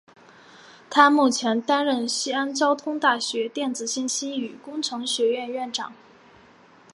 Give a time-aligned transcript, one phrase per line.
[0.89, 5.93] 他目前担任西安交通大学电子信息与工程学院院长。